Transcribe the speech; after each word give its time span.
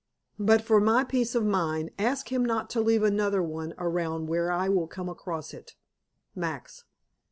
But 0.39 0.63
for 0.63 0.79
my 0.81 1.03
peace 1.03 1.35
of 1.35 1.45
mind, 1.45 1.91
ask 1.99 2.31
him 2.31 2.43
not 2.43 2.71
to 2.71 2.81
leave 2.81 3.03
another 3.03 3.43
one 3.43 3.75
around 3.77 4.25
where 4.29 4.51
I 4.51 4.67
will 4.67 4.87
come 4.87 5.07
across 5.09 5.53
it. 5.53 5.75
Max. 6.33 6.85